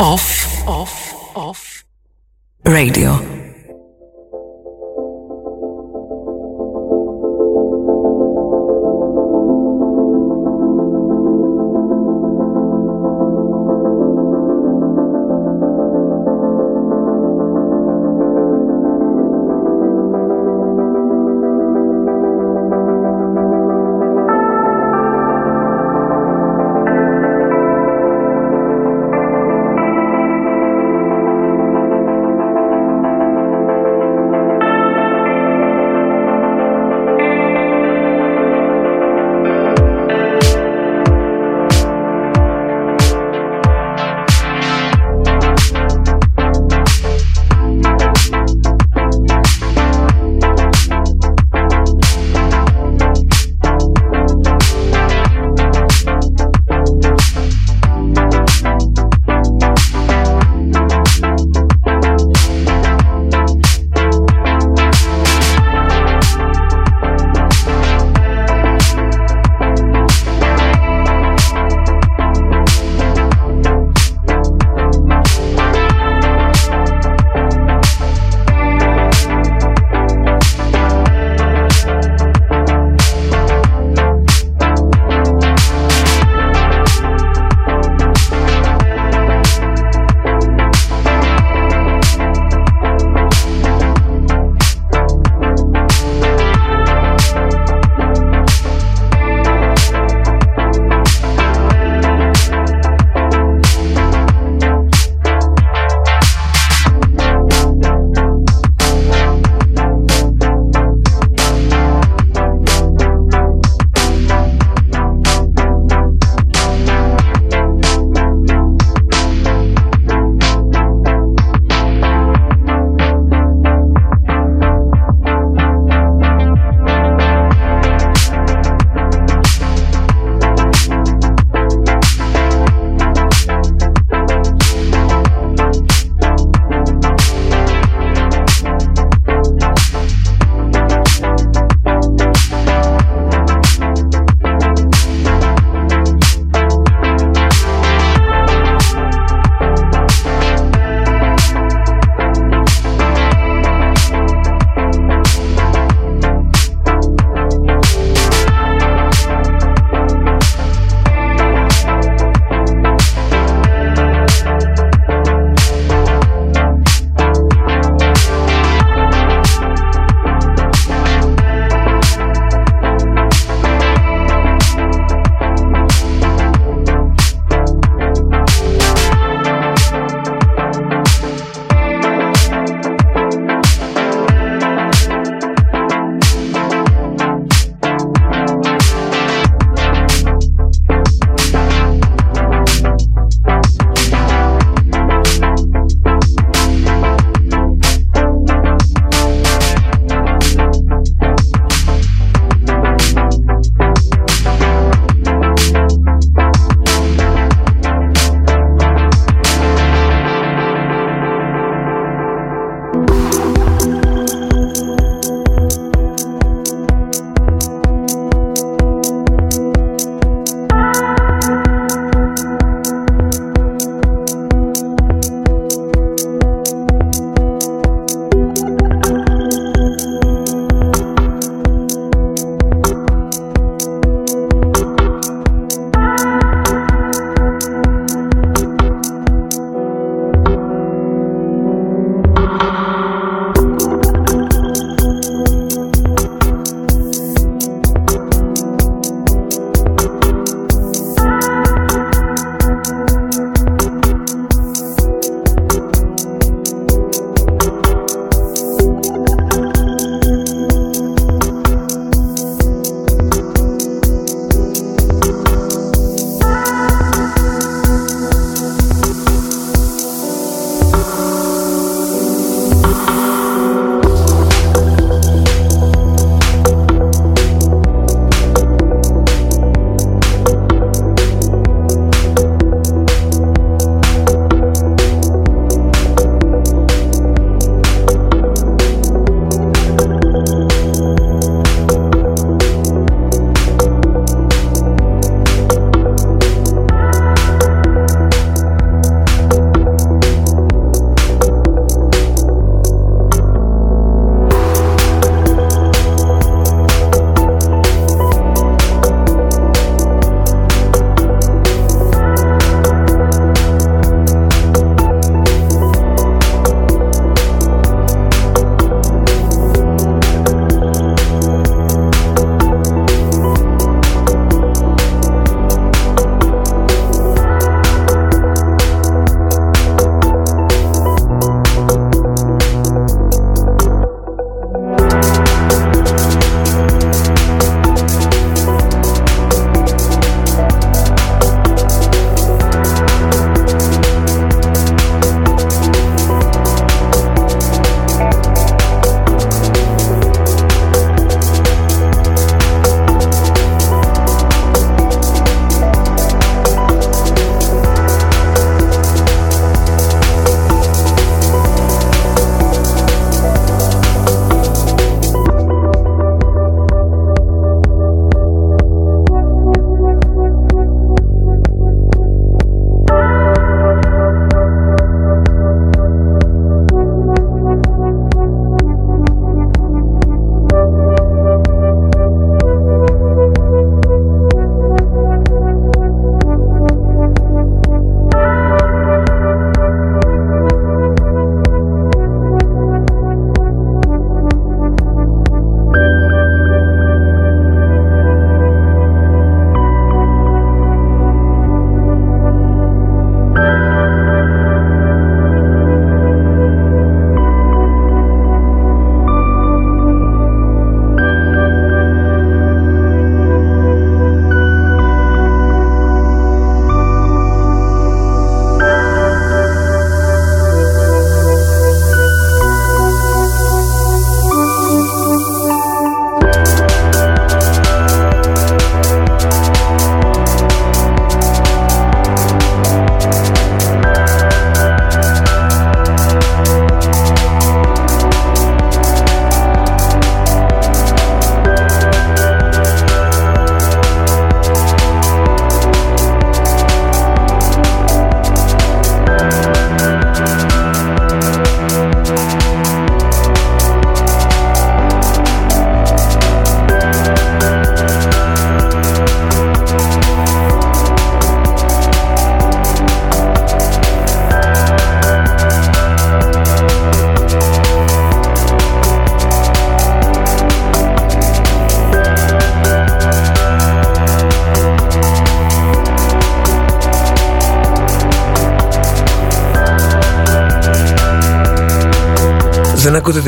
[0.00, 1.84] Off, off, off.
[2.64, 3.37] Radio.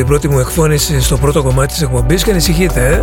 [0.01, 3.03] Την πρώτη μου εκφώνηση στο πρώτο κομμάτι της εκπομπής και ανησυχείτε, ε;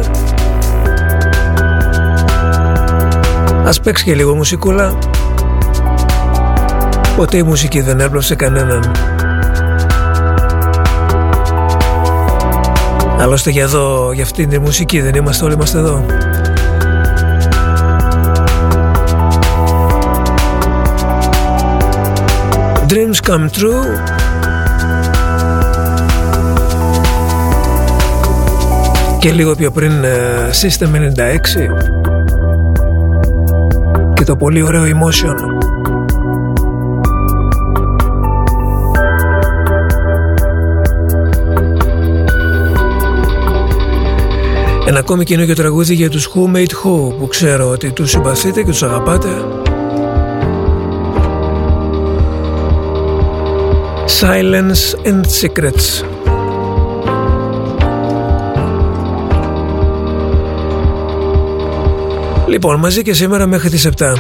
[3.66, 4.98] Ας παίξει και λίγο μουσικούλα.
[7.16, 8.92] Ποτέ η μουσική δεν έπλωσε κανέναν.
[13.20, 16.06] Άλλωστε για εδώ, για αυτήν τη μουσική δεν είμαστε όλοι είμαστε εδώ.
[22.90, 24.18] Dreams come true
[29.28, 30.90] και λίγο πιο πριν ε, System 96
[34.14, 35.36] και το πολύ ωραίο Emotion
[44.88, 48.72] Ένα ακόμη καινούργιο τραγούδι για τους Who Made Who που ξέρω ότι τους συμπαθείτε και
[48.72, 49.30] τους αγαπάτε.
[54.22, 56.17] Silence and Secrets.
[62.48, 64.14] Λοιπόν, μαζί και σήμερα μέχρι τις 7.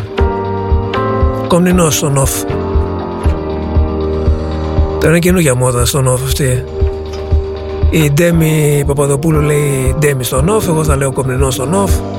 [1.47, 2.45] Κομνηνός στον off.
[4.99, 6.63] Τώρα είναι καινούργια μόδα στον off αυτή.
[7.89, 12.16] Η Ντέμι Παπαδοπούλου λέει Ντέμι στον off, εγώ θα λέω κομνηνός στον off.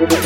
[0.00, 0.24] Thank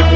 [0.00, 0.15] you.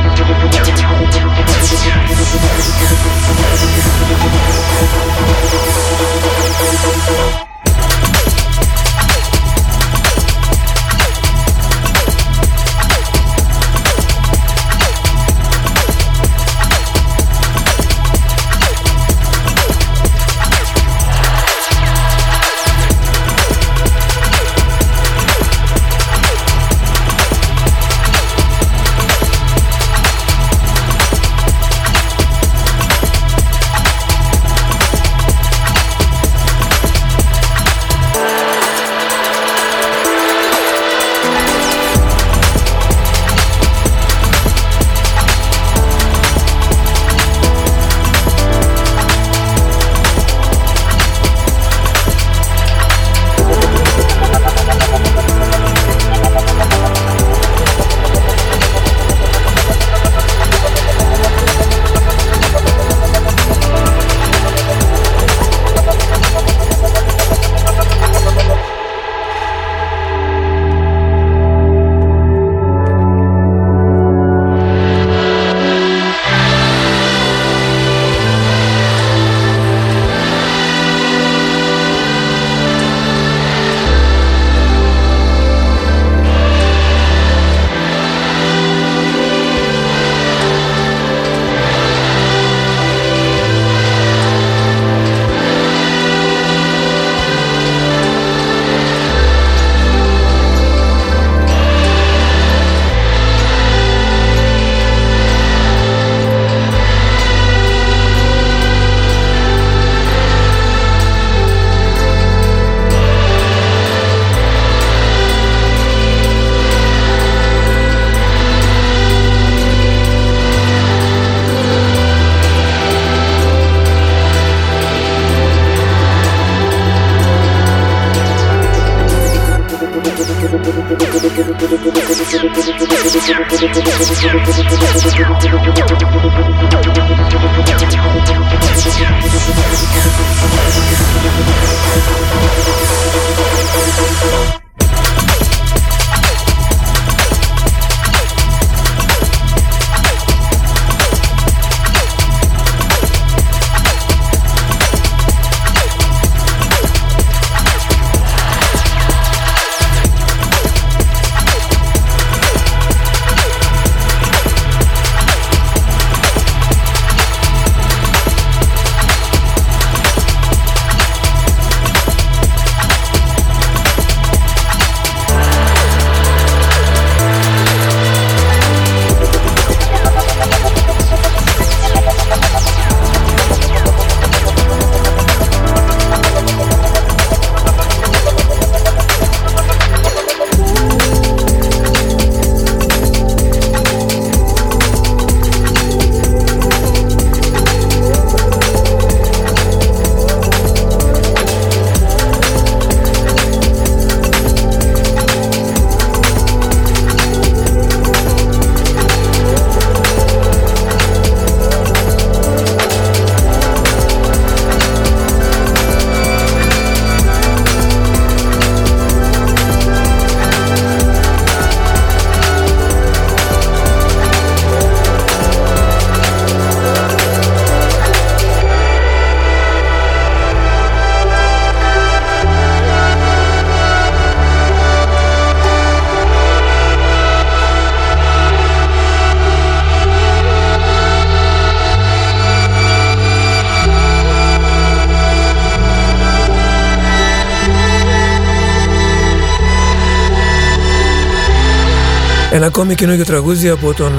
[252.60, 254.12] Ένα ακόμη καινούργιο τραγούδι από τον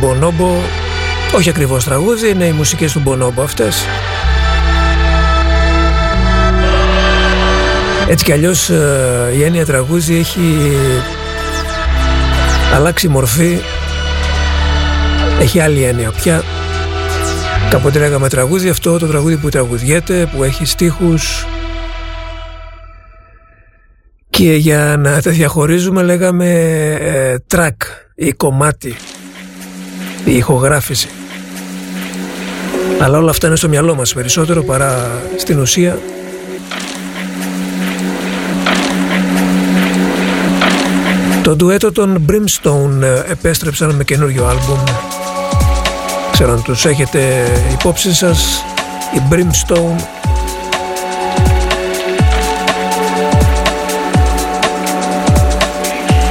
[0.00, 0.56] Μπονόμπο
[1.36, 3.84] όχι ακριβώς τραγούδι, είναι οι μουσικές του Μπονόμπο αυτές.
[8.08, 10.76] Έτσι κι αλλιώς ε, η έννοια τραγούδι έχει
[12.74, 13.58] αλλάξει μορφή.
[15.40, 16.42] Έχει άλλη έννοια πια.
[17.70, 21.46] Κάποτε λέγαμε τραγούδι αυτό το τραγούδι που τραγουδιέται, που έχει στίχους
[24.36, 28.96] και για να τα διαχωρίζουμε λέγαμε τρακ track ή κομμάτι,
[30.24, 31.08] η ηχογράφηση.
[33.00, 35.98] Αλλά όλα αυτά είναι στο μυαλό μας περισσότερο παρά στην ουσία.
[41.42, 44.78] Το ντουέτο των Brimstone ε, επέστρεψαν με καινούριο άλμπουμ.
[46.32, 48.64] Ξέρω αν τους έχετε υπόψη σας.
[49.14, 50.13] Η Brimstone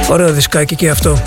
[0.08, 1.22] Ωραίο δισκάκι και αυτό.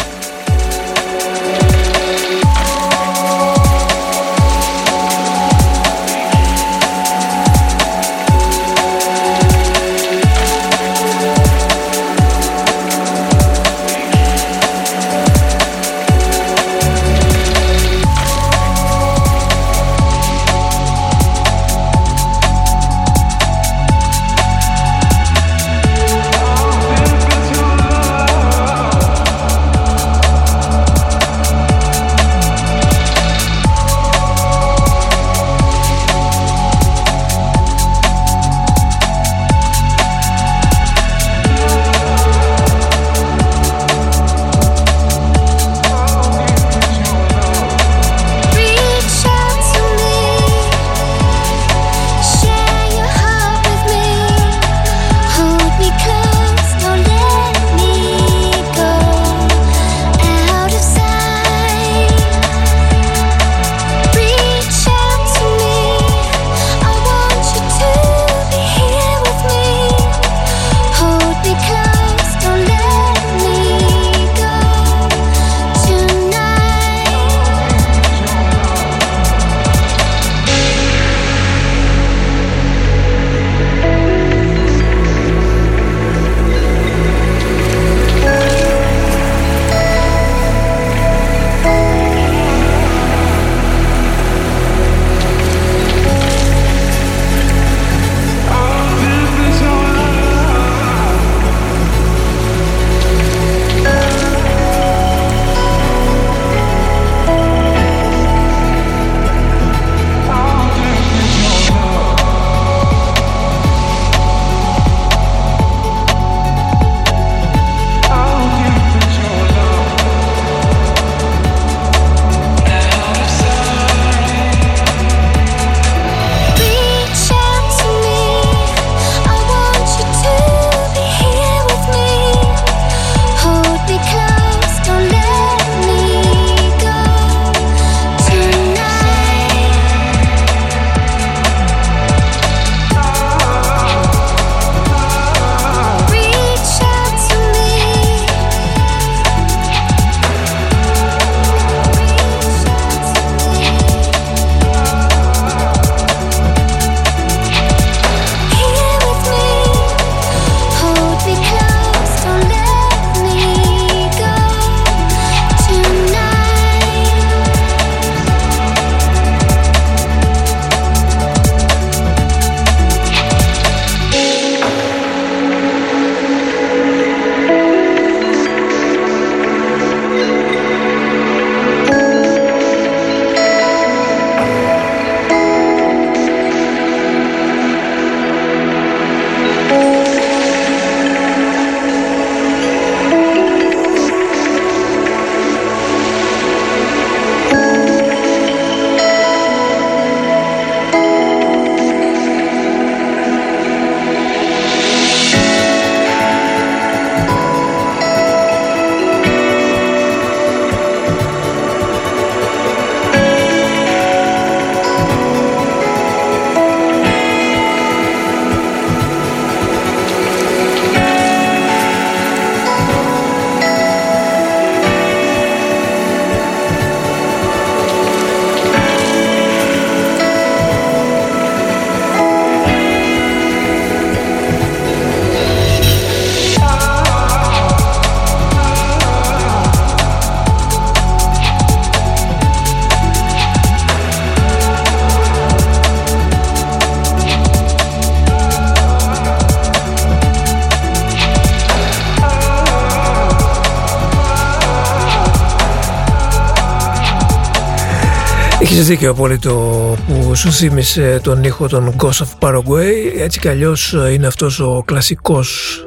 [258.89, 263.19] Έχεις δίκιο απόλυτο που σου θύμισε τον ήχο των Ghost of Paraguay.
[263.19, 265.80] Έτσι κι αλλιώς είναι αυτός ο κλασικός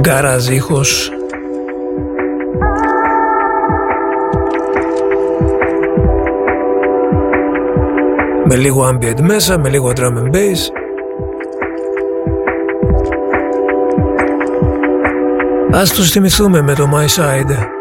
[0.00, 1.10] garage ήχος.
[8.44, 10.58] Με λίγο ambient μέσα, με λίγο drum and bass.
[15.72, 17.79] Ας τους θυμηθούμε με το My Side.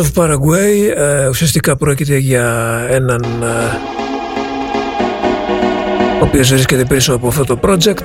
[0.00, 3.46] Of Paraguay ε, ουσιαστικά πρόκειται για έναν ε,
[6.20, 8.04] ο οποίος βρίσκεται πίσω από αυτό το project.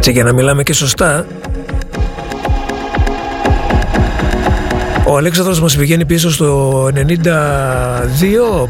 [0.00, 1.26] Και για να μιλάμε και σωστά
[5.06, 6.90] ο Αλέξανδρος μας πηγαίνει πίσω στο 92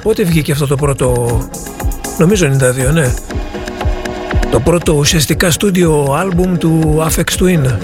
[0.02, 1.38] πότε βγήκε αυτό το πρώτο
[2.18, 2.46] νομίζω
[2.88, 3.14] 92 ναι.
[4.50, 7.76] Το πρώτο ουσιαστικά στούντιο άλμπουμ του Afex Twin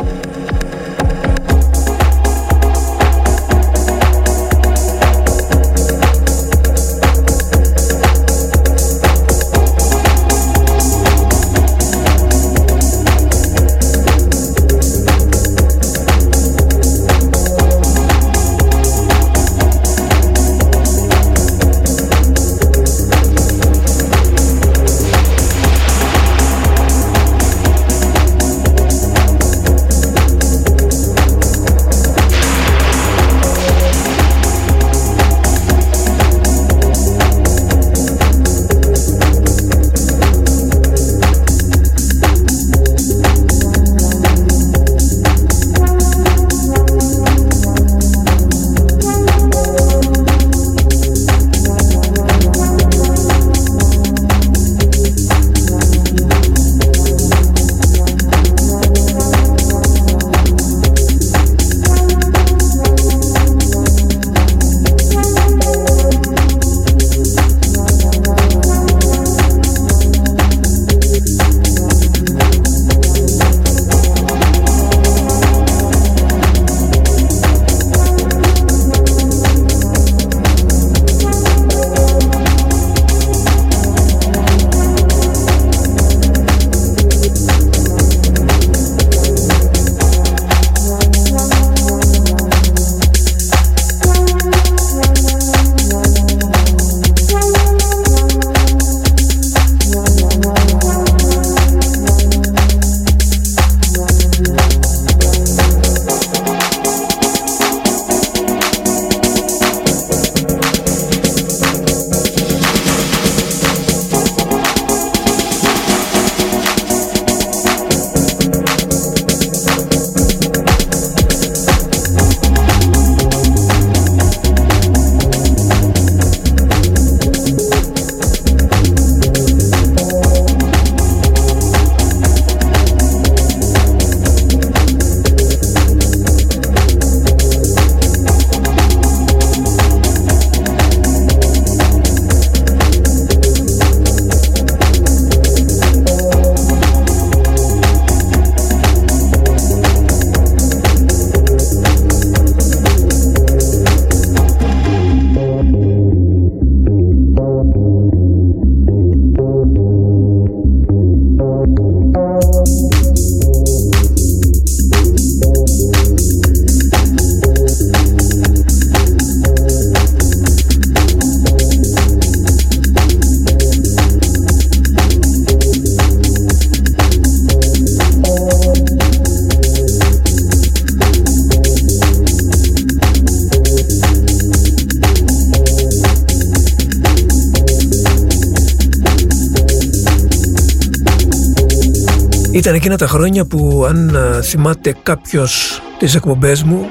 [192.73, 196.87] Ήταν εκείνα τα χρόνια που αν θυμάται κάποιος τις εκπομπές μου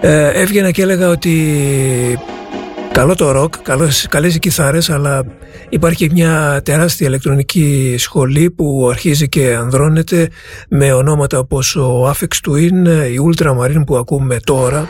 [0.00, 2.18] ε, έβγαινα και έλεγα ότι
[2.92, 5.24] καλό το ροκ, καλές, καλές οι κιθάρες αλλά
[5.68, 10.28] υπάρχει μια τεράστια ηλεκτρονική σχολή που αρχίζει και ανδρώνεται
[10.68, 14.88] με ονόματα όπως ο Afex Twin, η Ultramarine που ακούμε τώρα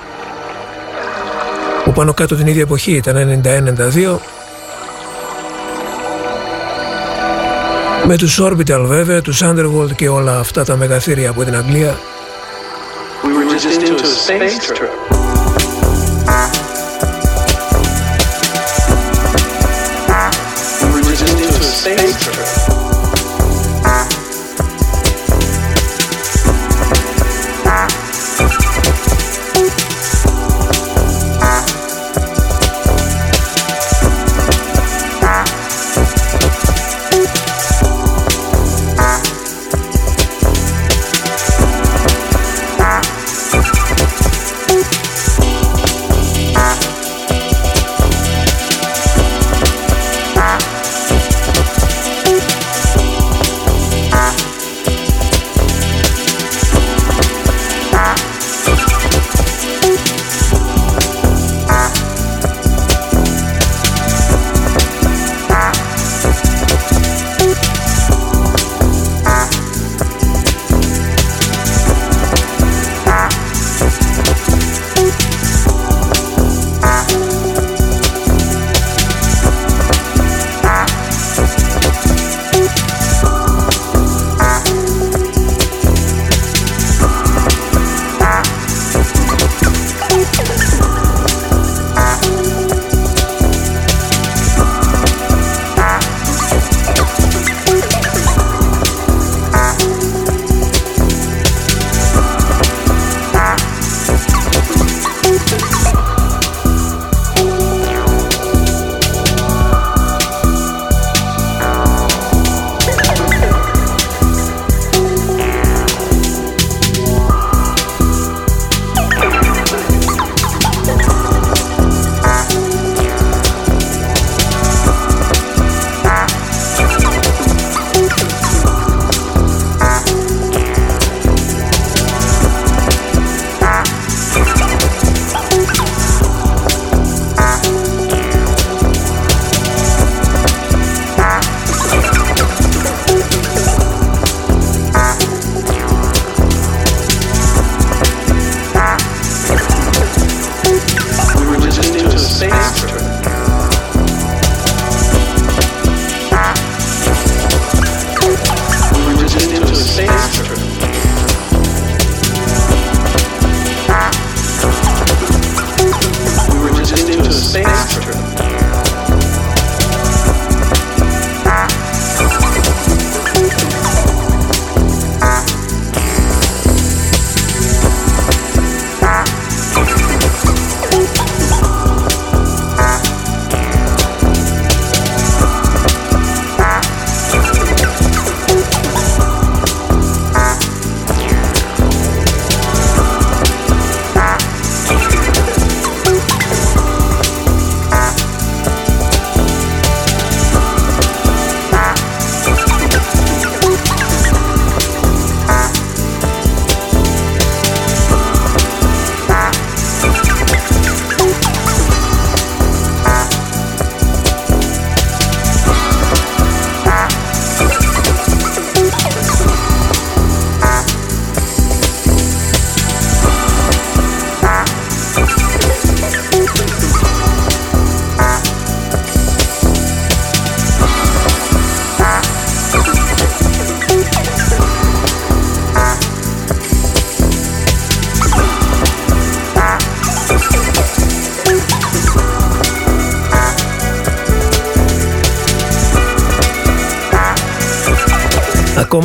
[1.84, 4.43] που πάνω κάτω την ίδια εποχή ήταν 91-92
[8.06, 11.98] με τους Orbital βέβαια, τους Underworld και όλα αυτά τα μεγαθύρια από την Αγγλία.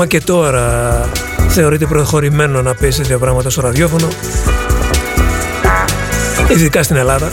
[0.01, 1.09] Ακόμα και τώρα
[1.47, 4.07] θεωρείται προχωρημένο να πέσει τέτοια πράγματα στο ραδιόφωνο.
[6.47, 7.31] Ειδικά στην Ελλάδα.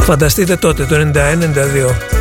[0.00, 2.13] Φανταστείτε τότε το 91-92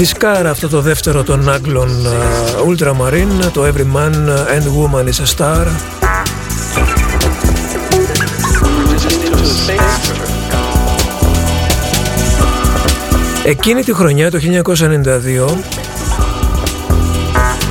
[0.00, 4.14] Δισκάρα αυτό το δεύτερο των Άγγλων uh, Ultramarine, το Every Man
[4.48, 5.66] and Woman is a Star.
[13.44, 15.56] Εκείνη τη χρονιά, το 1992,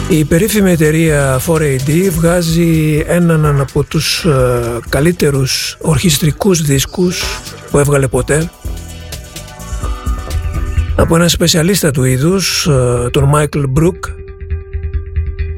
[0.10, 7.24] η περίφημη εταιρεία 4AD βγάζει έναν από τους uh, καλύτερους ορχιστρικούς δίσκους
[7.72, 8.50] που έβγαλε ποτέ
[11.02, 14.00] από έναν σπεσιαλίστα του είδους, uh, τον Michael Brook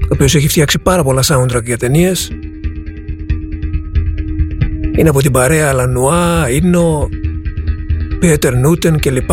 [0.02, 2.32] ο οποίος έχει φτιάξει πάρα πολλά soundtrack για ταινίες.
[4.98, 7.10] Είναι από την παρέα Λανουά, Ίνο,
[8.20, 9.30] Πίτερ Νούτεν κλπ.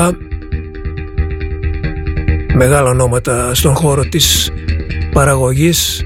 [2.54, 4.50] Μεγάλα ονόματα στον χώρο της
[5.12, 6.04] παραγωγής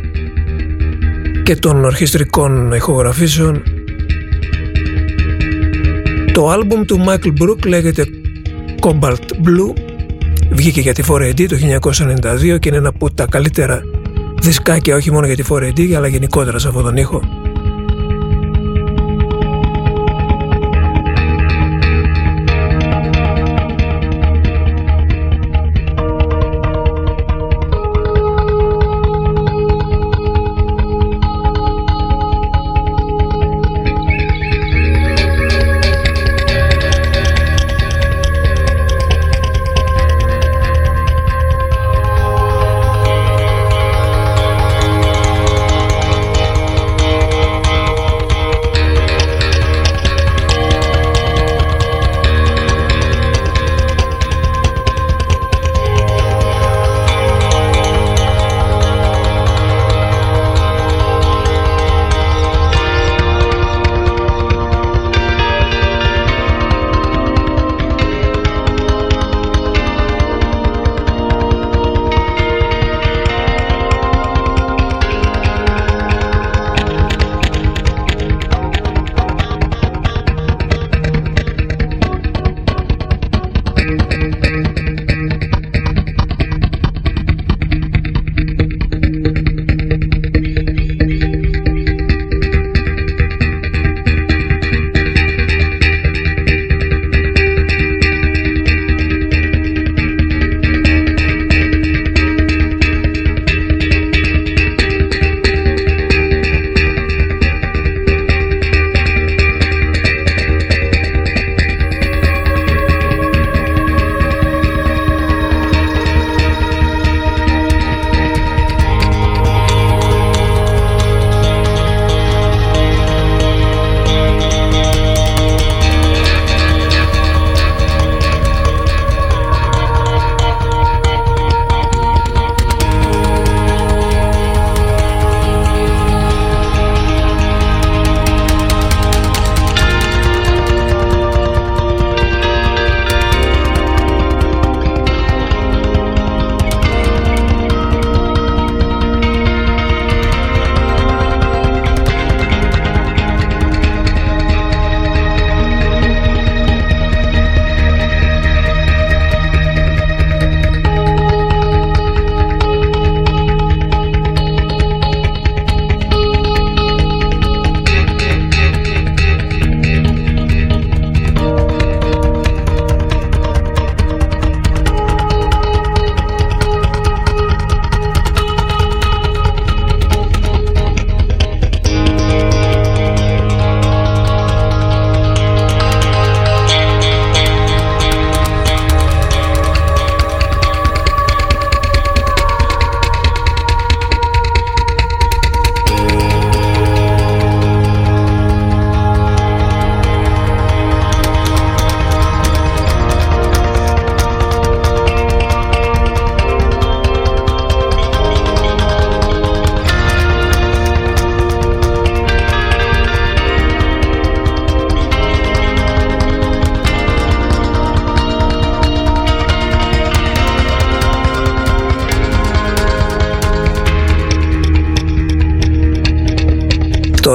[1.42, 3.62] και των ορχιστρικών ηχογραφήσεων.
[6.32, 8.07] Το άλμπουμ του Michael Brook λέγεται
[8.80, 9.82] Cobalt Blue
[10.53, 11.57] βγήκε για τη 4AD το
[12.55, 13.82] 1992 και είναι ένα από τα καλύτερα
[14.40, 17.41] δισκάκια όχι μόνο για τη 4AD αλλά γενικότερα σε αυτόν τον ήχο.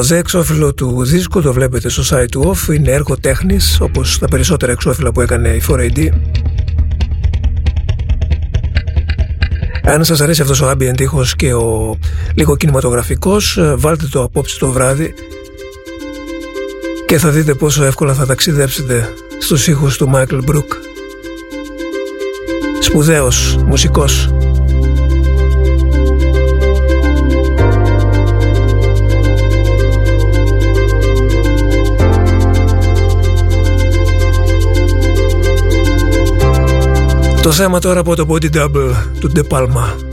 [0.07, 4.19] Το δε εξώφυλλο του δίσκου το βλέπετε στο site του OFF, είναι έργο τέχνης όπως
[4.19, 6.09] τα περισσότερα εξώφυλλα που έκανε η 4AD.
[9.83, 11.97] Αν σας αρέσει αυτός ο ambient ήχος και ο
[12.33, 15.13] λίγο κινηματογραφικός, βάλτε το απόψε το βράδυ
[17.05, 20.67] και θα δείτε πόσο εύκολα θα ταξιδέψετε στους ήχους του Michael Brook.
[22.79, 24.29] σπουδαίος μουσικός.
[37.47, 40.06] Το θέμα τώρα από το Body Double του De Palma.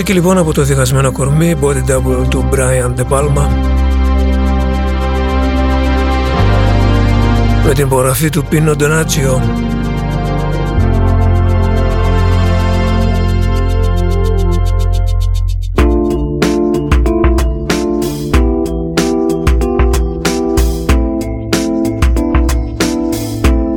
[0.00, 3.48] Μουσική λοιπόν από το διχασμένο κορμί Body Double του Brian De Palma.
[7.66, 9.40] Με την υπογραφή του Pino Donaggio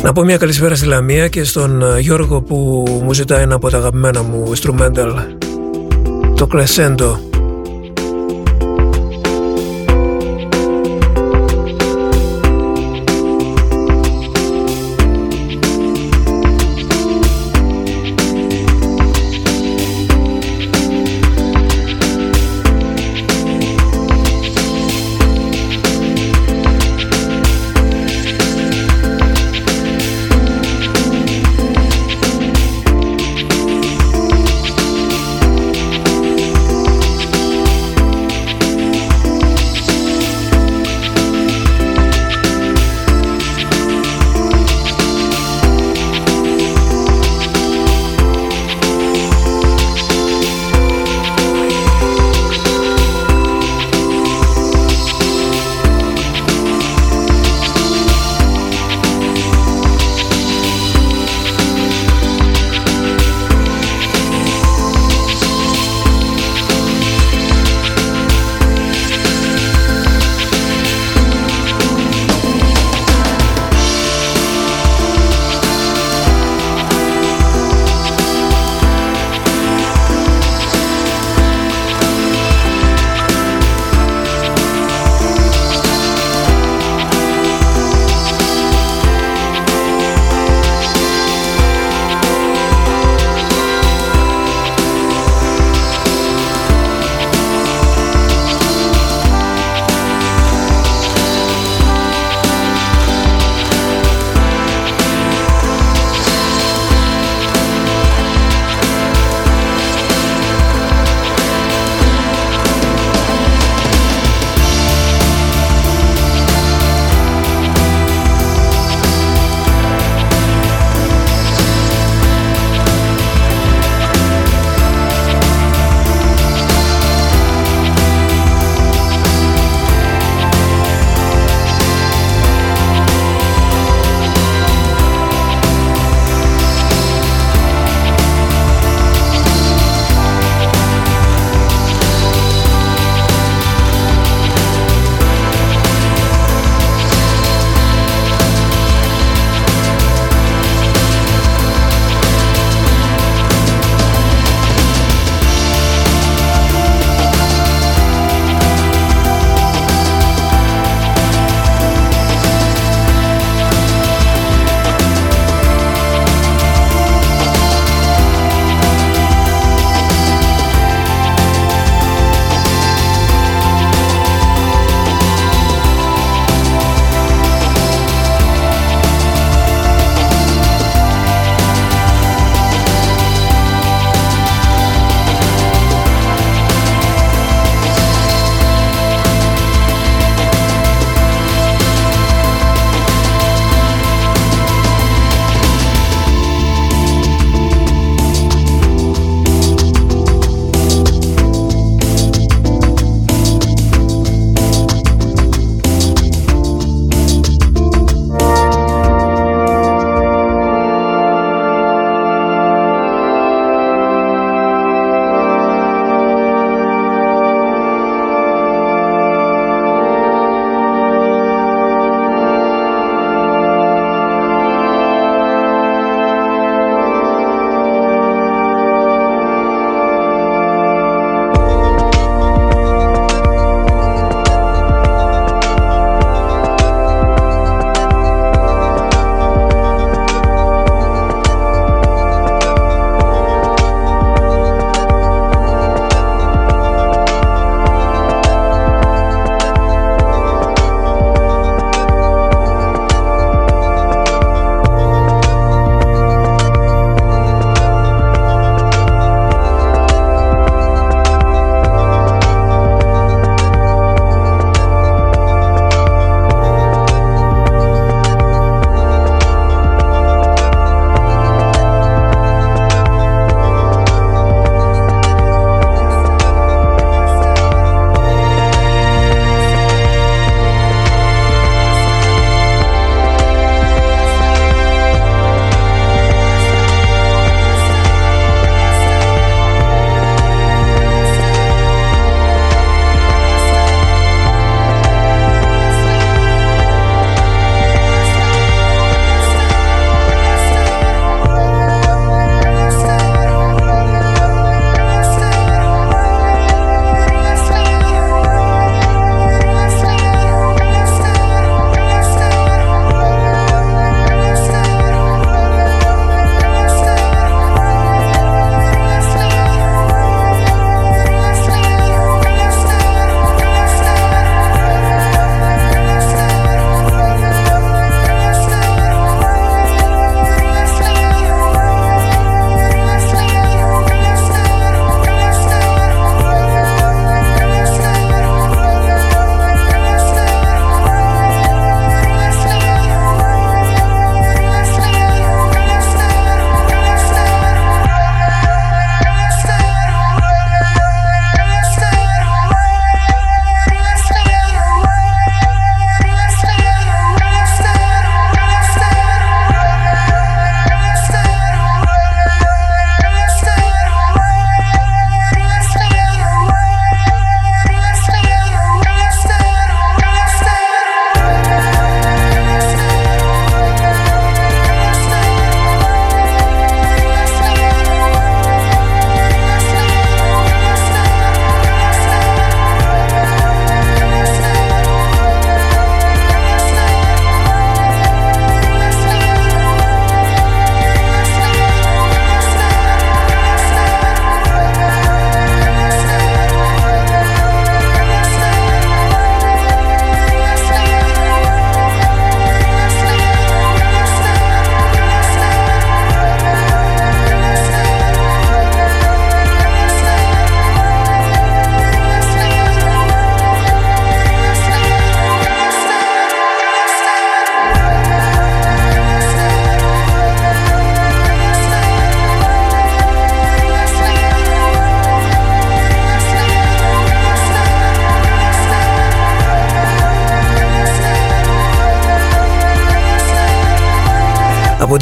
[0.03, 3.77] Να πω μια καλησπέρα στη Λαμία και στον Γιώργο που μου ζητάει ένα από τα
[3.77, 5.32] αγαπημένα μου instrumental
[6.47, 7.32] το Crescendo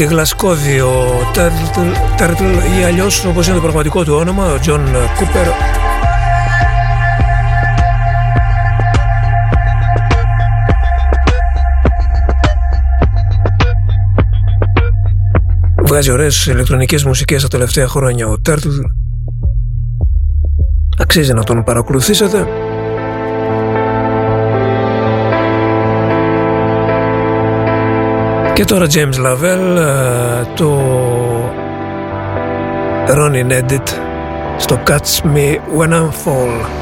[0.02, 1.32] τη Γλασκόβη ο
[2.18, 2.44] Turtle
[2.80, 4.86] ή αλλιώς όπως είναι το πραγματικό του όνομα ο Τζον
[5.18, 5.47] Κούπερ.
[15.84, 18.28] Βγάζει ωραίες ηλεκτρονικές μουσικές τα τελευταία χρόνια.
[18.28, 18.70] Ο Turtle
[20.97, 22.47] Αξίζει να τον παρακολουθήσετε
[28.61, 30.81] Και τώρα James Lavelle ε, το
[33.09, 33.89] Ronin Edit
[34.57, 36.80] στο Catch Me When I Fall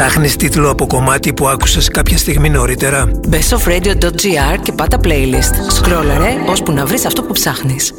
[0.00, 5.70] Ψάχνεις τίτλο από κομμάτι που άκουσες κάποια στιγμή νωρίτερα; bestofradio.gr και πάτα playlist.
[5.70, 7.92] Σκρόλαρε ώσπου να βρεις αυτό που ψάχνεις.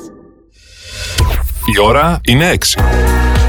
[1.75, 2.81] Η ώρα είναι 6.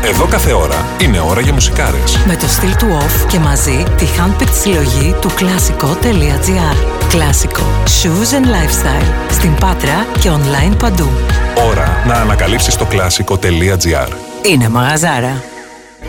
[0.05, 2.19] Εδώ κάθε ώρα είναι ώρα για μουσικάρες.
[2.27, 6.77] Με το στυλ του off και μαζί τη handpicked συλλογή του κλασικό.gr.
[7.09, 7.67] Κλασικό.
[7.85, 9.31] Shoes and lifestyle.
[9.31, 11.09] Στην Πάτρα και online παντού.
[11.69, 14.09] Ώρα να ανακαλύψεις το κλασικό.gr.
[14.43, 15.43] Είναι μαγαζάρα.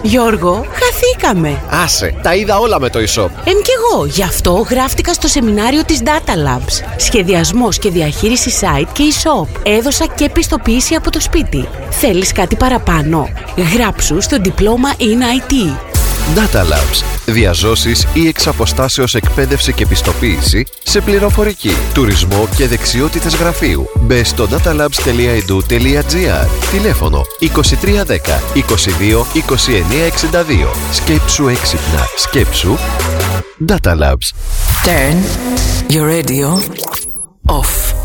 [0.06, 1.62] Γιώργο, χαθήκαμε.
[1.70, 3.30] Άσε, τα είδα όλα με το e-shop.
[3.44, 6.84] Εμ κι εγώ, γι' αυτό γράφτηκα στο σεμινάριο της Data Labs.
[6.98, 9.60] Σχεδιασμός και διαχείριση site και e-shop.
[9.64, 11.68] Έδωσα και πιστοποίηση από το σπίτι.
[11.90, 13.30] Θέλεις κάτι παραπάνω;
[13.74, 15.93] Γράψου στο διπλώμα in IT.
[16.36, 17.04] Data Labs.
[17.26, 23.86] Διαζώσεις ή εξ αποστάσεως εκπαίδευση και πιστοποίηση σε πληροφορική, τουρισμό και δεξιότητες γραφείου.
[24.00, 27.46] Μπε στο datalabs.edu.gr Τηλέφωνο 2310
[28.54, 32.08] 22 2962 Σκέψου έξυπνα.
[32.18, 32.76] Σκέψου
[33.70, 34.34] Data Labs.
[34.86, 35.18] Turn
[35.90, 36.48] your radio
[37.48, 38.03] off.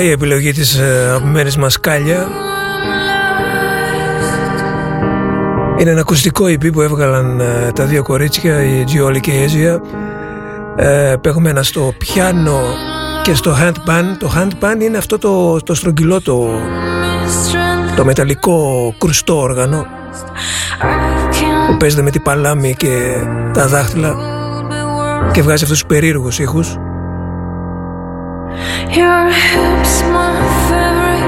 [0.00, 2.28] Ωραία η επιλογή της ε, αγαπημένης μας Κάλια;
[5.78, 9.80] Είναι ένα ακουστικό EP που έβγαλαν ε, τα δύο κορίτσια η Τζιόλη και η Έζια.
[10.76, 12.60] Ε, παιγμένα στο πιάνο
[13.22, 14.04] και στο handpan.
[14.18, 16.48] Το handpan είναι αυτό το, το στρογγυλό το,
[17.96, 19.86] το μεταλλικό κρουστό όργανο
[21.68, 22.88] που παίζεται με την παλάμη και
[23.52, 24.16] τα δάχτυλα
[25.32, 26.76] και βγάζει αυτούς τους περίεργους ήχους.
[28.96, 30.32] Your hips, my
[30.68, 31.19] favorite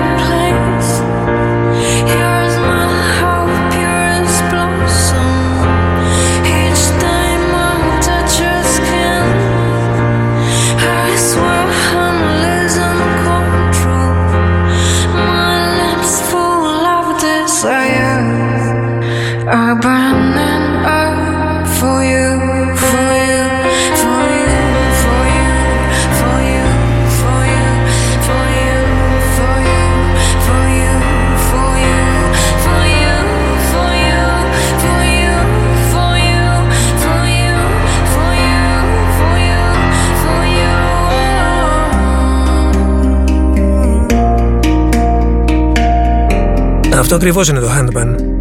[47.13, 48.32] Αυτό ακριβώς είναι το handpan.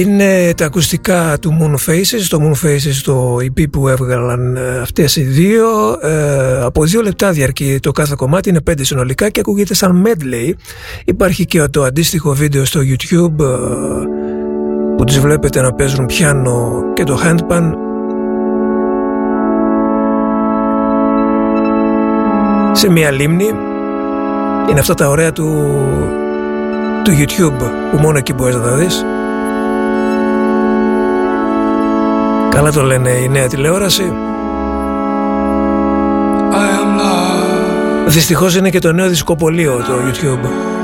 [0.00, 5.16] Είναι τα ακουστικά του Moon Faces, το Moon Faces το EP που έβγαλαν ε, αυτές
[5.16, 5.66] οι δύο.
[6.02, 10.52] Ε, από δύο λεπτά διαρκεί το κάθε κομμάτι, είναι πέντε συνολικά και ακούγεται σαν medley.
[11.04, 13.46] Υπάρχει και το αντίστοιχο βίντεο στο YouTube ε,
[14.96, 17.70] που τις βλέπετε να παίζουν πιάνο και το handpan.
[22.72, 23.50] Σε μια λίμνη.
[24.70, 25.44] Είναι αυτά τα ωραία του,
[27.04, 29.04] του YouTube που μόνο εκεί μπορείς να τα δεις
[32.50, 34.12] Καλά το λένε η νέα τηλεόραση.
[38.06, 40.79] Δυστυχώς είναι και το νέο δισκοπολείο το YouTube.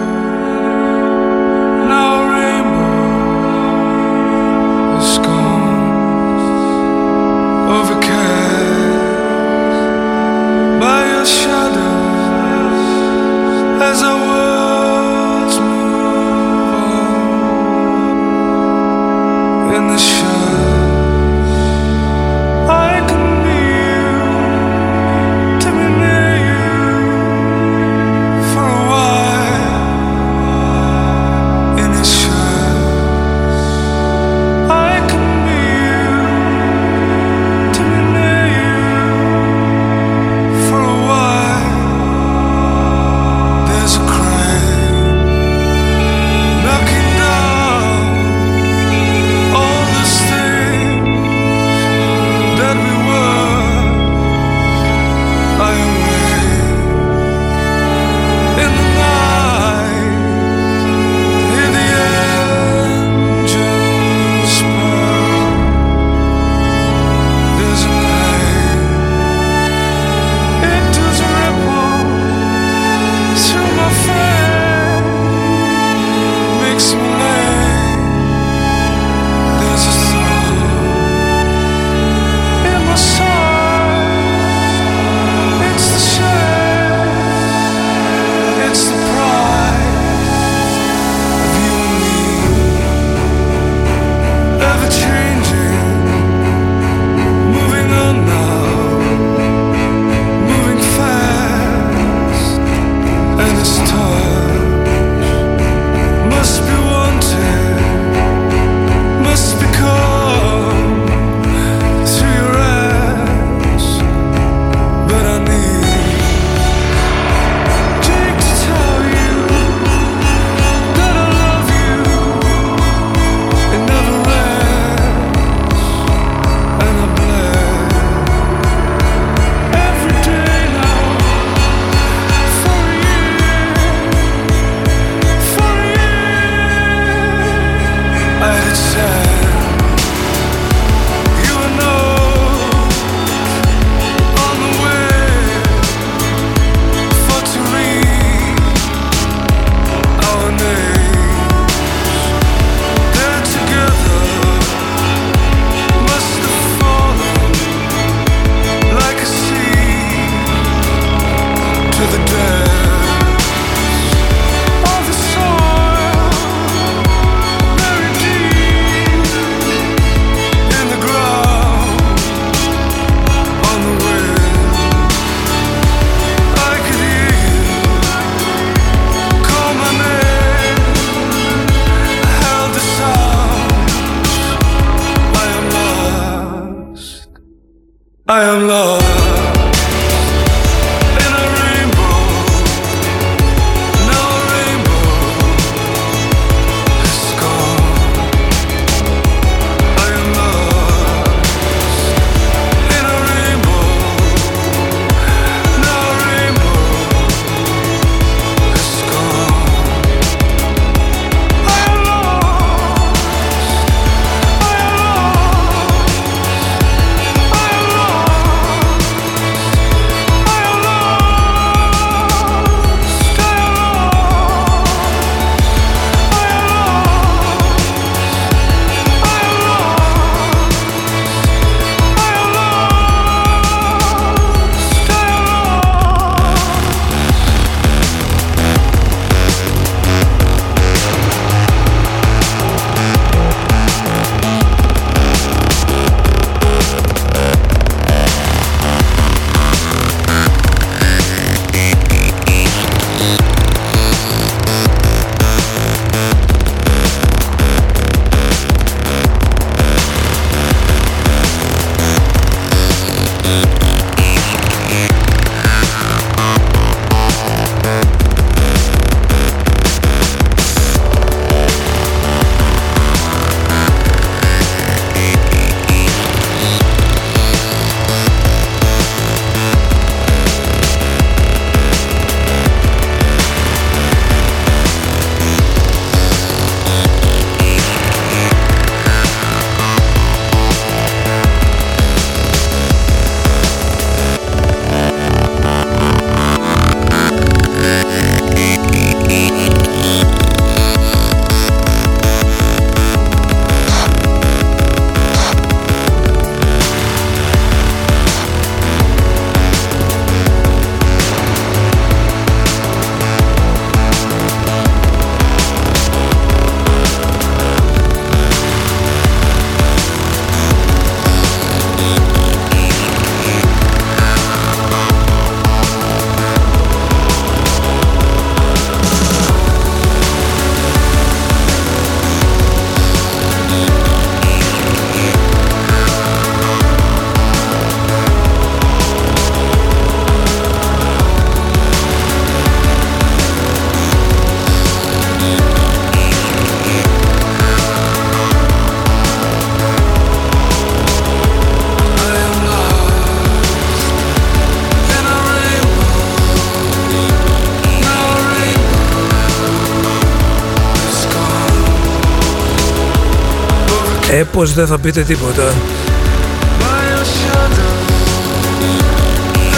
[364.56, 365.62] Πως δεν θα πείτε τίποτα.
[365.62, 367.92] by your shadow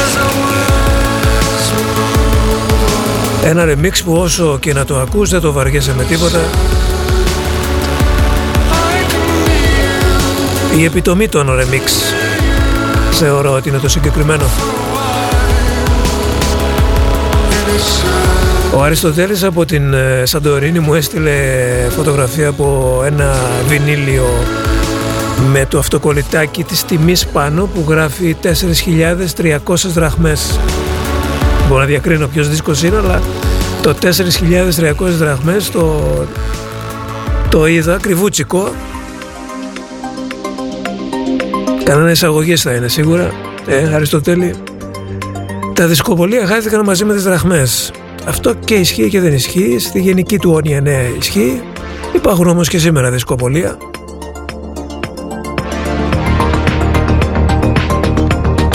[0.02, 5.94] as the words move Ένα remix που όσο και να το ακούς δεν το βαριέσαι
[5.96, 6.38] με τίποτα.
[8.70, 9.48] I can
[10.74, 11.86] be Η επιτομή των remix
[13.10, 14.44] θεωρώ ότι είναι το συγκεκριμένο.
[18.74, 21.32] Ο Αριστοτέλης από την ε, Σαντορίνη μου έστειλε
[21.96, 23.34] φωτογραφία από ένα
[23.66, 24.24] βινίλιο
[25.52, 30.60] με το αυτοκολλητάκι της τιμής πάνω που γράφει 4.300 δραχμές.
[31.68, 33.20] Μπορώ να διακρίνω ποιος δίσκος είναι, αλλά
[33.82, 36.02] το 4.300 δραχμές το,
[37.48, 38.72] το είδα κρυβούτσικο.
[41.84, 43.30] Κανένα εισαγωγές θα είναι σίγουρα.
[43.66, 44.54] Ε, Αριστοτέλη.
[45.72, 47.92] Τα δισκοπολία χάθηκαν μαζί με τις δραχμές.
[48.26, 49.78] Αυτό και ισχύει και δεν ισχύει.
[49.78, 51.62] Στη γενική του όνεια ναι ισχύει.
[52.14, 53.78] Υπάρχουν όμως και σήμερα δισκοπολία.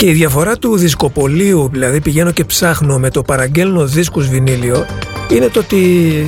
[0.04, 4.86] Και η διαφορά του δισκοπολίου, δηλαδή πηγαίνω και ψάχνω με το παραγγέλνω δίσκους βινίλιο,
[5.30, 6.26] είναι το ότι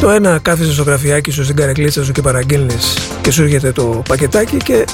[0.00, 4.02] το ένα κάθεσαι στο γραφιάκι σου στην καρεκλίτσα σου και παραγγέλνεις και σου έρχεται το
[4.08, 4.84] πακετάκι και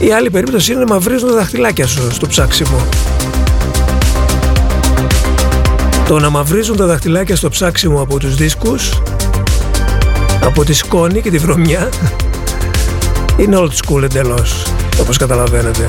[0.00, 2.86] η άλλη περίπτωση είναι να μαυρίζουν τα δαχτυλάκια σου στο ψάξιμο.
[6.08, 9.02] Το να μαυρίζουν τα δαχτυλάκια στο ψάξιμο από τους δίσκους,
[10.44, 11.88] από τη σκόνη και τη βρωμιά,
[13.40, 14.66] είναι old school εντελώς,
[15.00, 15.84] όπως καταλαβαίνετε.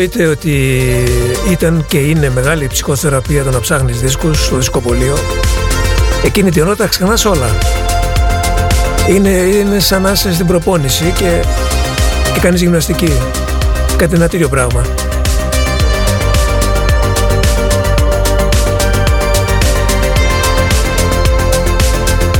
[0.00, 0.80] Εννοείται ότι
[1.50, 5.16] ήταν και είναι μεγάλη η ψυχοθεραπεία το να ψάχνεις δίσκους στο δισκοπολείο.
[6.24, 7.46] Εκείνη την ώρα τα ξεχνάς όλα.
[9.08, 11.42] Είναι, είναι σαν να είσαι στην προπόνηση και,
[12.34, 13.12] και κάνεις γυμναστική.
[13.96, 14.86] Κάτι ένα τέτοιο πράγμα.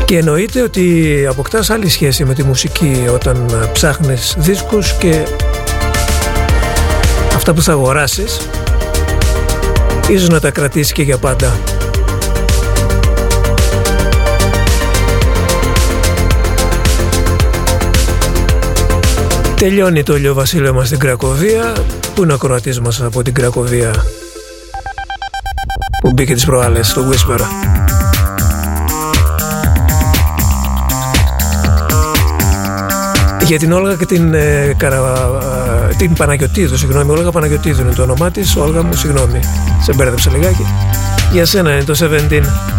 [0.05, 5.22] Και εννοείται ότι αποκτάς άλλη σχέση με τη μουσική όταν ψάχνεις δίσκους και
[7.50, 8.38] αυτά που θα αγοράσεις
[10.08, 11.58] ίσως να τα κρατήσεις και για πάντα.
[19.56, 21.72] Τελειώνει το ηλιοβασίλειο μας στην Κρακοβία.
[22.14, 23.90] Πού είναι ο ακροατής μας από την Κρακοβία;
[26.00, 27.40] Που μπήκε τις προάλλες στο Whisper.
[33.44, 35.57] Για την Όλγα και την, ε, Καρα...
[35.97, 39.40] την Παναγιωτίδου, συγγνώμη, Όλγα Παναγιωτίδου είναι το όνομά της, Όλγα μου, συγγνώμη,
[39.82, 40.66] σε μπέρδεψε λιγάκι.
[41.32, 42.77] Για σένα είναι το 17.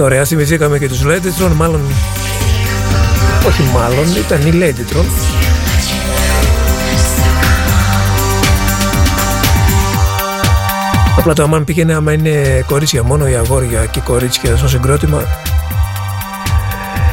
[0.00, 1.80] Ωραία, θυμηθήκαμε και τους Leditron, μάλλον...
[3.46, 5.04] Όχι μάλλον, ήταν οι Leditron.
[11.18, 15.24] Απλά το αμάν πήγαινε άμα είναι κορίτσια μόνο ή αγόρια και κορίτσια στο συγκρότημα.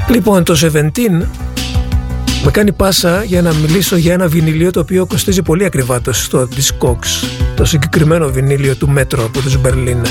[0.10, 0.80] Λοιπόν, το 17
[2.44, 6.14] με κάνει πάσα για να μιλήσω για ένα βινιλίο το οποίο κοστίζει πολύ ακριβά το
[6.14, 7.28] στο Discogs.
[7.56, 10.06] Το συγκεκριμένο βινίλιο του Μέτρο από τους Μπερλίν.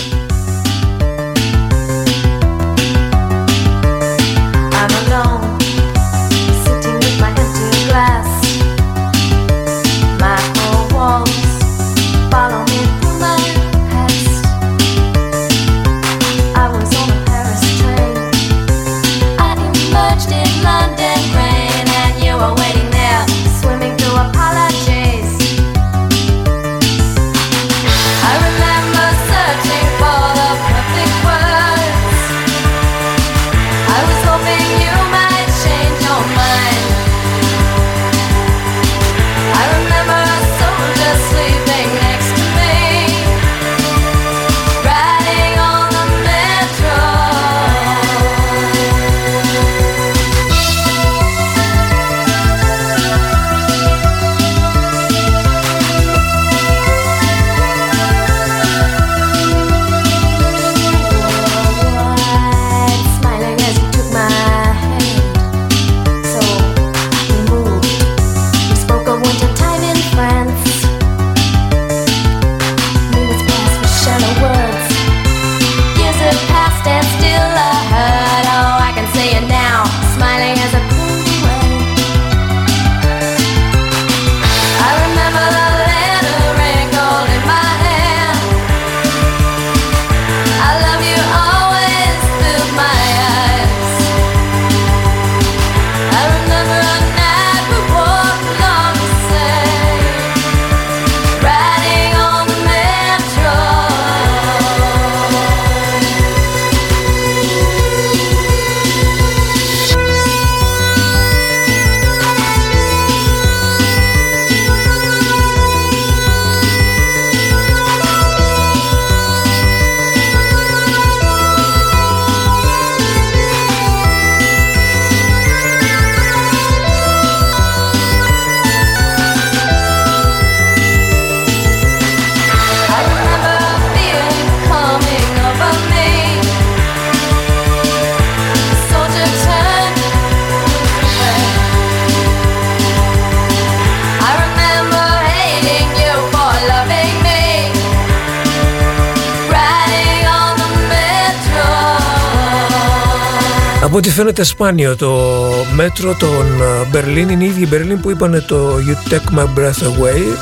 [154.37, 155.33] Από ό,τι φαίνεται σπάνιο το
[155.75, 156.47] μέτρο των
[156.91, 160.37] Μπερλίν είναι οι ίδιοι Μπερλίν που είπαν το You Take My Breath Away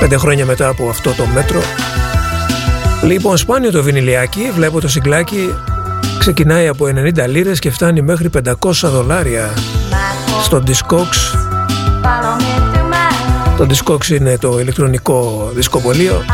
[0.00, 1.60] πέντε χρόνια μετά από αυτό το μέτρο.
[3.02, 5.54] Λοιπόν σπάνιο το βινιλιάκι βλέπω το συγκλάκι
[6.18, 9.50] ξεκινάει από 90 λίρες και φτάνει μέχρι 500 δολάρια.
[10.42, 11.38] Στο Discogs.
[13.56, 16.24] Το Discogs είναι το ηλεκτρονικό δισκοπολείο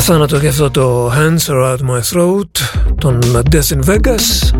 [0.00, 2.50] Αθάνατο και αυτό το Hands Around My Throat
[2.98, 3.18] των
[3.50, 4.54] Death in Vegas.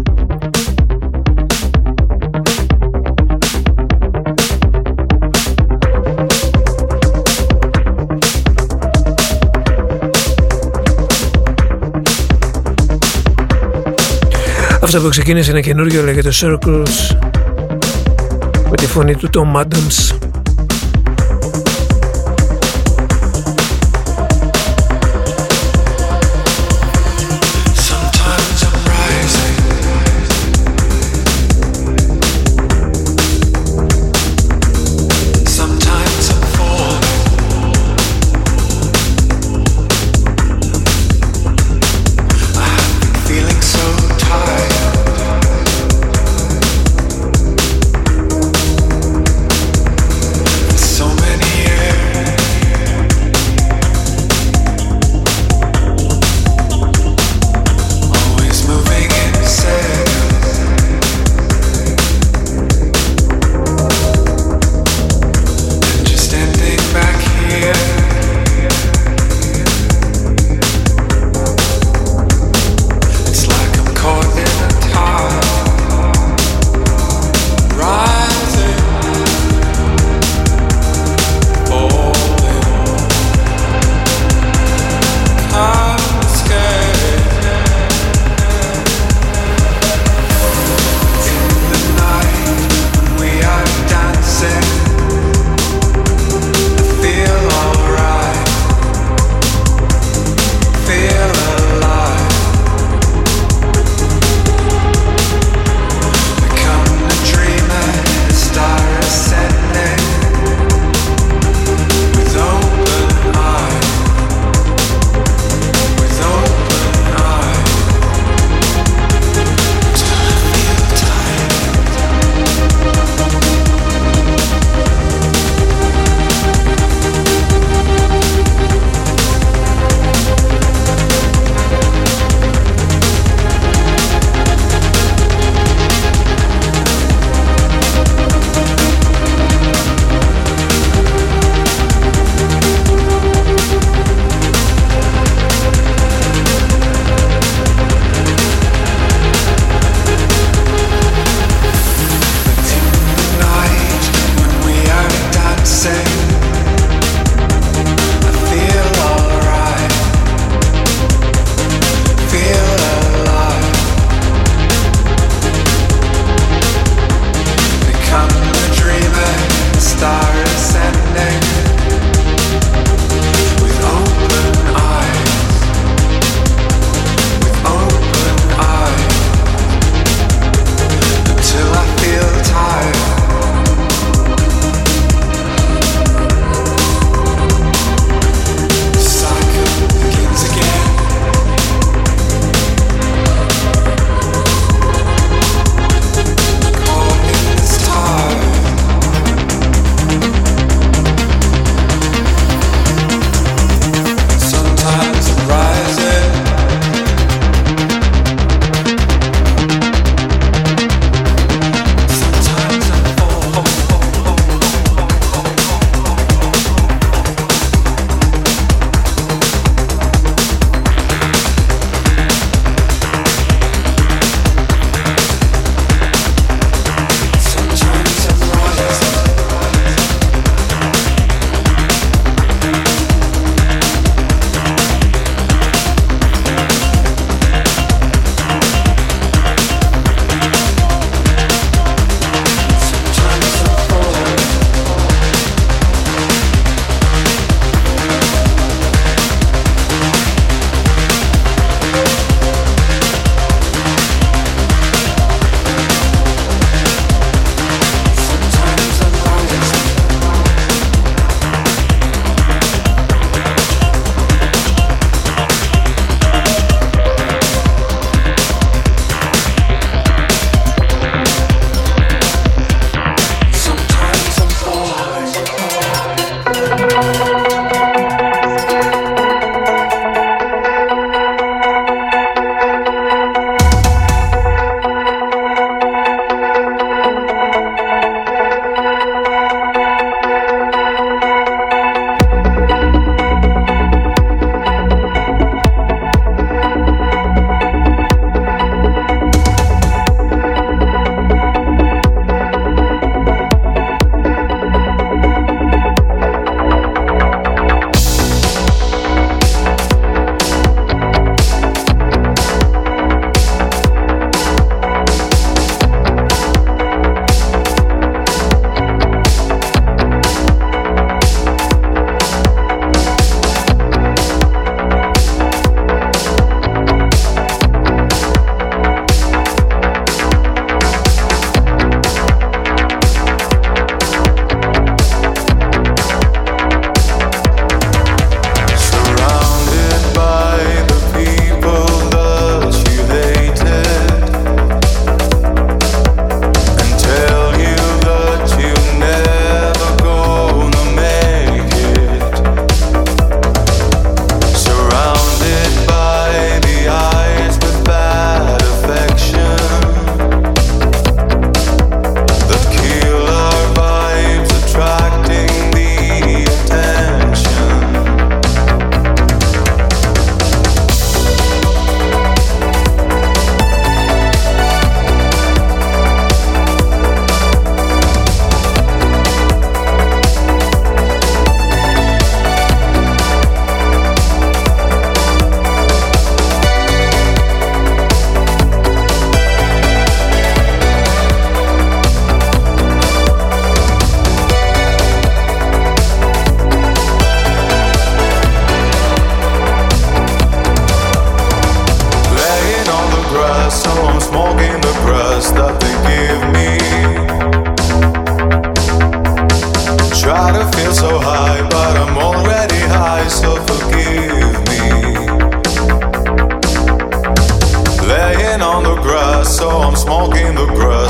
[14.83, 17.17] Αυτό που ξεκίνησε ένα καινούργιο λέγεται Circles
[18.71, 20.30] με τη φωνή του Tom Adams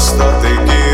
[0.09, 0.90] that they give.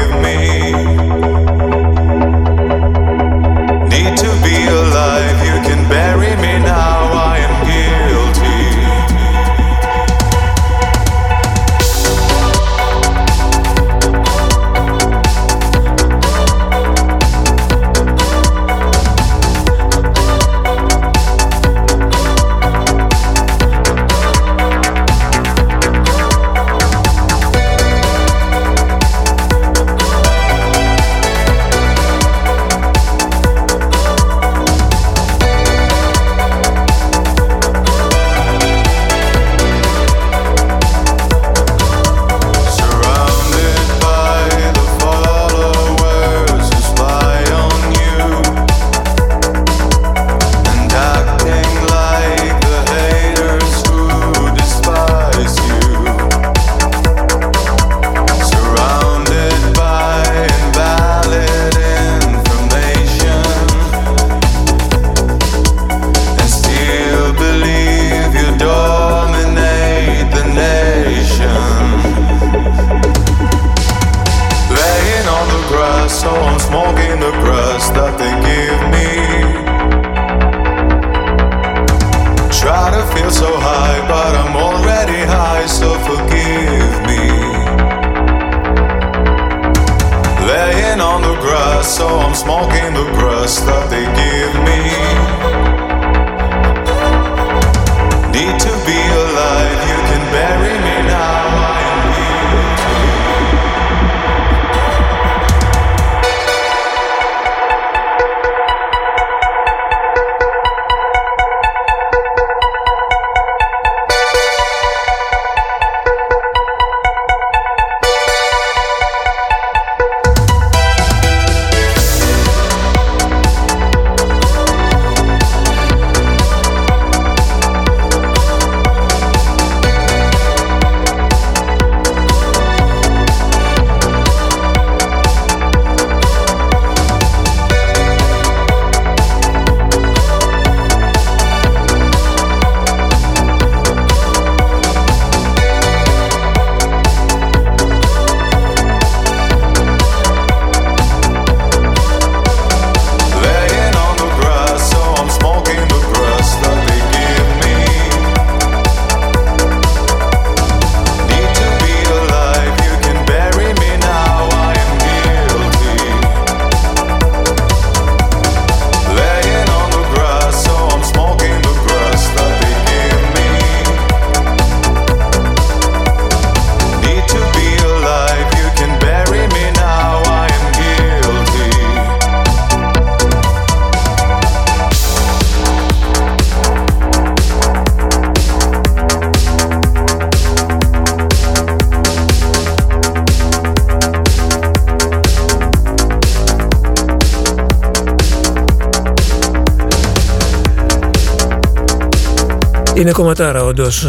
[203.06, 204.06] Είναι κομματάρα όντως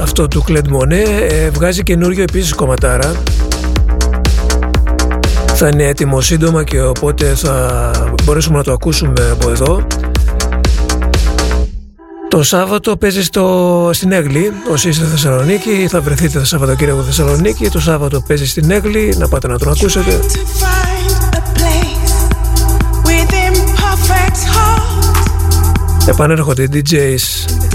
[0.00, 1.02] αυτό του Κλεντ Μονέ.
[1.28, 3.12] Ε, βγάζει καινούριο επίσης κομματάρα.
[5.46, 7.92] Θα είναι έτοιμο σύντομα και οπότε θα
[8.24, 9.86] μπορέσουμε να το ακούσουμε από εδώ.
[12.28, 14.52] Το Σάββατο παίζει στο, στην Έγλη.
[14.70, 17.68] Όσοι είστε στη Θεσσαλονίκη θα βρεθείτε το Σαββατοκύριακο στη Θεσσαλονίκη.
[17.68, 19.14] Το Σάββατο παίζει στην Έγλη.
[19.18, 20.20] Να πάτε να τον ακούσετε.
[20.20, 22.14] To find a place
[23.04, 27.69] within perfect heart, Επανέρχονται οι DJs darkness in.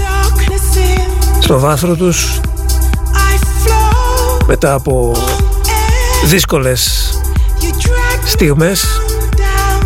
[1.46, 2.40] Στο βάθρο τους
[3.12, 6.26] I flow μετά από air.
[6.26, 7.10] δύσκολες
[7.60, 8.84] You drag me στιγμές
[9.36, 9.82] down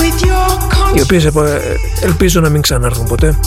[0.00, 1.60] with your οι οποίες επα-
[2.02, 3.38] ελπίζω να μην ξανάρθουν ποτέ.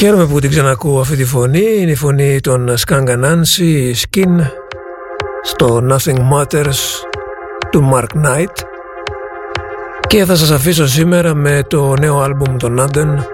[0.00, 1.64] Χαίρομαι που την ξανακούω αυτή τη φωνή.
[1.78, 4.46] Είναι η φωνή των Skanga Nancy Skin
[5.42, 6.78] στο Nothing Matters
[7.70, 8.52] του Mark Knight.
[10.06, 13.24] Και θα σας αφήσω σήμερα με το νέο άλμπουμ των Anden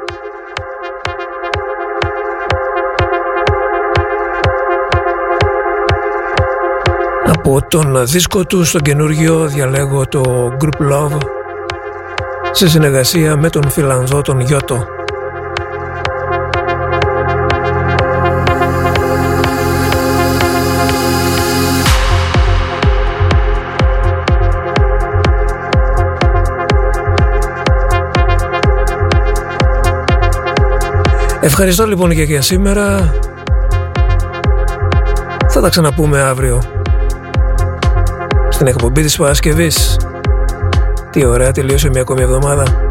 [7.26, 11.18] Από τον δίσκο του στο καινούργιο διαλέγω το Group Love
[12.50, 14.95] σε συνεργασία με τον Φιλανδό τον Γιώτο.
[31.46, 33.14] Ευχαριστώ λοιπόν και για σήμερα.
[35.48, 36.62] Θα τα ξαναπούμε αύριο
[38.48, 39.96] στην εκπομπή της Παρασκευής.
[41.10, 42.85] Τι ωραία, τελείωσε μια ακόμη εβδομάδα.